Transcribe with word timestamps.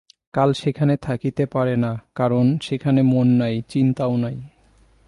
কাল 0.33 0.49
সেখানে 0.53 0.97
থাকিতে 0.97 1.43
পারে 1.45 1.75
না, 1.77 1.91
কারণ 2.15 2.45
সেখানে 2.61 3.01
মন 3.03 3.27
নাই, 3.27 3.55
চিন্তাও 3.67 4.13
নাই। 4.17 4.37